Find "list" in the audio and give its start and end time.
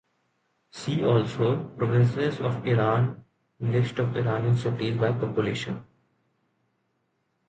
3.59-3.99